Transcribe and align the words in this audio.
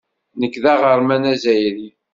Nekk 0.39 0.55
d 0.63 0.65
aɣerman 0.73 1.23
azzayri. 1.31 1.89